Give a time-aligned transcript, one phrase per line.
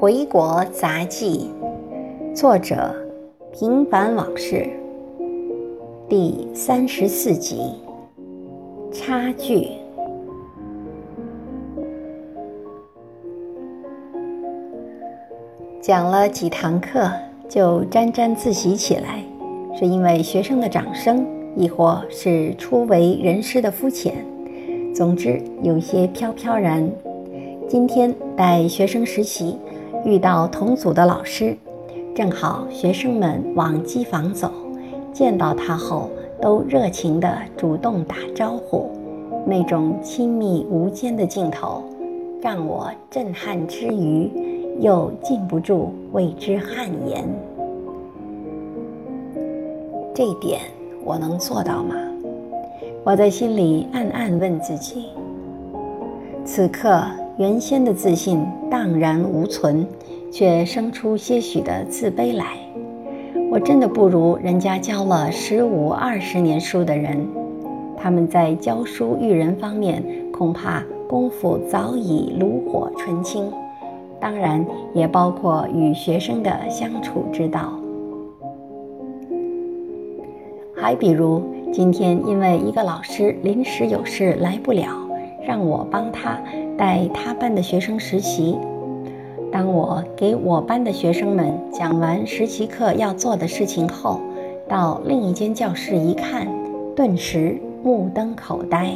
[0.00, 1.50] 回国杂记，
[2.34, 2.94] 作者
[3.52, 4.66] 平凡往事，
[6.08, 7.74] 第三十四集，
[8.90, 9.68] 差距。
[15.82, 17.06] 讲了几堂课
[17.46, 19.22] 就沾沾自喜起来，
[19.78, 24.14] 是因为学生的掌声，亦或是初为人师的肤浅？
[24.94, 26.90] 总之，有些飘飘然。
[27.68, 29.58] 今天带学生实习。
[30.04, 31.56] 遇到同组的老师，
[32.14, 34.50] 正好学生们往机房走，
[35.12, 36.08] 见到他后
[36.40, 38.90] 都热情地主动打招呼，
[39.46, 41.84] 那种亲密无间的镜头，
[42.40, 44.30] 让我震撼之余，
[44.80, 47.28] 又禁不住为之汗颜。
[50.14, 50.60] 这点
[51.04, 51.94] 我能做到吗？
[53.04, 55.06] 我在心里暗暗问自己。
[56.44, 57.02] 此刻。
[57.40, 59.86] 原先的自信荡然无存，
[60.30, 62.58] 却生出些许的自卑来。
[63.50, 67.26] 我真的不如人家教了十五二十年书的人，
[67.96, 73.50] 他们在教书育人方面恐怕功夫早已炉火纯青，
[74.20, 77.72] 当然也包括与学生的相处之道。
[80.76, 84.94] 还比如今天，因为一个老师临时有事来不了。
[85.42, 86.38] 让我帮他
[86.80, 88.56] 带他班的学生实习。
[89.52, 94.18] 当我给我班的学生们讲完实习课要做的事情后，
[94.66, 96.48] 到另一间教室一看，
[96.96, 98.94] 顿时目瞪口呆，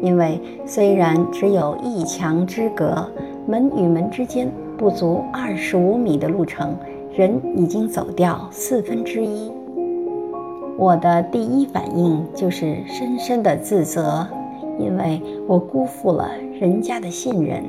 [0.00, 3.04] 因为虽然只有一墙之隔，
[3.44, 6.76] 门与门之间不足二十五米的路程，
[7.12, 9.50] 人已经走掉四分之一。
[10.78, 14.24] 我的第一反应就是深深的自责。
[14.80, 17.62] 因为我辜负了人家的信任，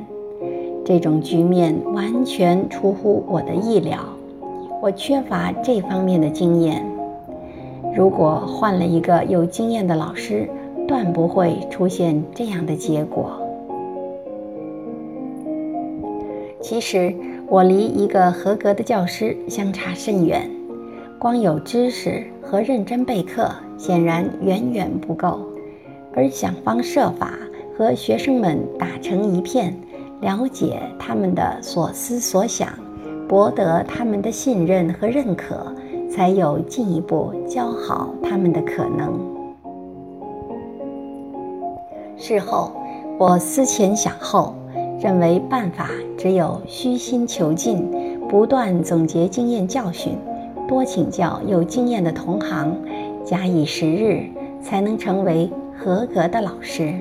[0.86, 4.00] 这种局面完全出乎我的意料。
[4.82, 6.84] 我缺乏这方面的经验。
[7.96, 10.50] 如果换了一个有经验的老师，
[10.88, 13.32] 断不会出现这样的结果。
[16.62, 17.14] 其实
[17.48, 20.50] 我离一个合格的教师相差甚远，
[21.20, 25.40] 光有知识和认真备课，显然远远不够。
[26.14, 27.32] 而想方设法
[27.78, 29.74] 和学生们打成一片，
[30.20, 32.68] 了解他们的所思所想，
[33.28, 35.74] 博得他们的信任和认可，
[36.10, 39.20] 才有进一步教好他们的可能。
[42.18, 42.74] 事后，
[43.18, 44.54] 我思前想后，
[45.00, 47.90] 认为办法只有虚心求进，
[48.28, 50.18] 不断总结经验教训，
[50.68, 52.78] 多请教有经验的同行，
[53.24, 54.26] 假以时日，
[54.62, 55.50] 才能成为。
[55.84, 56.94] 合格的老师，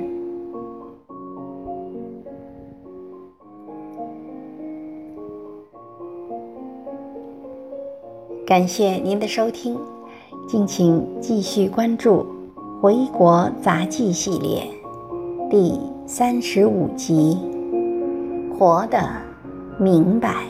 [8.46, 9.78] 感谢您的收听，
[10.48, 12.24] 敬请继续关注
[12.80, 14.62] 《回国杂记》系列
[15.50, 17.36] 第三十五集
[18.56, 18.98] 《活的
[19.78, 20.46] 明白》。